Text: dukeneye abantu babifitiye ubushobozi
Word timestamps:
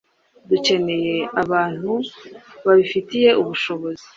dukeneye 0.49 1.15
abantu 1.43 1.91
babifitiye 2.65 3.29
ubushobozi 3.41 4.05